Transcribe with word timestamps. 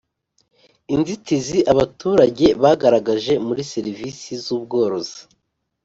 Inzitizi 0.95 1.57
abaturage 1.71 2.45
bagaragaje 2.61 3.33
muri 3.47 3.61
serivisi 3.73 4.29
z 4.43 4.45
ubworozi 4.55 5.21